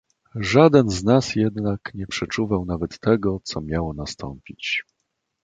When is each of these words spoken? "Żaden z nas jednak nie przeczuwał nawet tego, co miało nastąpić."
"Żaden 0.35 0.89
z 0.89 1.03
nas 1.03 1.35
jednak 1.35 1.91
nie 1.93 2.07
przeczuwał 2.07 2.65
nawet 2.65 2.99
tego, 2.99 3.39
co 3.43 3.61
miało 3.61 3.93
nastąpić." 3.93 4.83